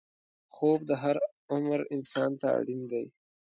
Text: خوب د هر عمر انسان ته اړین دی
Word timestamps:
خوب 0.55 0.79
د 0.89 0.91
هر 1.03 1.15
عمر 1.51 1.79
انسان 1.95 2.31
ته 2.41 2.47
اړین 2.59 2.81
دی 2.91 3.05